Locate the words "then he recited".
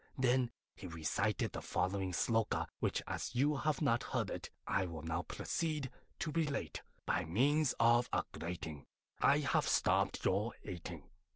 0.17-1.51